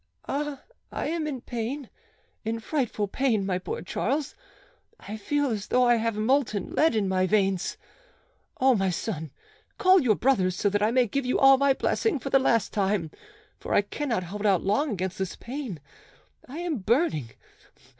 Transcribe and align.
"Ah, 0.27 0.63
I 0.91 1.09
am 1.09 1.27
in 1.27 1.41
pain, 1.41 1.87
in 2.43 2.59
frightful 2.59 3.07
pain, 3.07 3.45
my 3.45 3.59
poor 3.59 3.83
Charles. 3.83 4.33
I 4.99 5.15
feel 5.15 5.51
as 5.51 5.67
though 5.67 5.83
I 5.83 5.97
have 5.97 6.15
molten 6.15 6.71
lead 6.73 6.95
in 6.95 7.07
my 7.07 7.27
veins. 7.27 7.77
O 8.59 8.73
my 8.73 8.89
son, 8.89 9.29
call 9.77 10.01
your 10.01 10.15
brothers, 10.15 10.55
so 10.55 10.71
that 10.71 10.81
I 10.81 10.89
may 10.89 11.05
give 11.05 11.27
you 11.27 11.37
all 11.37 11.59
my 11.59 11.73
blessing 11.73 12.17
for 12.17 12.31
the 12.31 12.39
last 12.39 12.73
time, 12.73 13.11
for 13.59 13.75
I 13.75 13.83
cannot 13.83 14.23
hold 14.23 14.43
out 14.47 14.63
long 14.63 14.89
against 14.93 15.19
this 15.19 15.35
pain. 15.35 15.79
I 16.47 16.57
am 16.61 16.77
burning. 16.77 17.33